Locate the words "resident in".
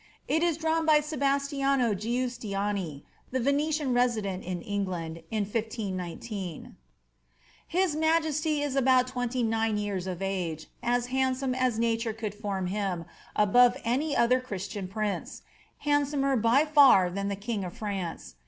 3.93-4.63